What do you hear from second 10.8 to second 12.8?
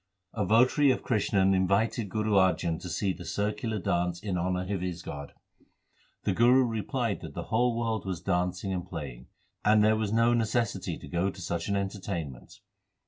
to go to such an enter tainment.